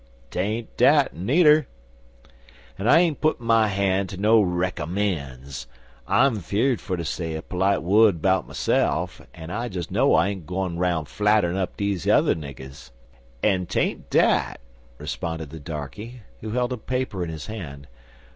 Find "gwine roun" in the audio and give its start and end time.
10.47-11.05